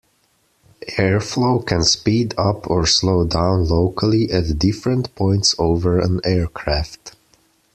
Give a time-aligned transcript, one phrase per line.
[0.97, 7.15] Airflow can speed up or slow down locally at different points over an aircraft.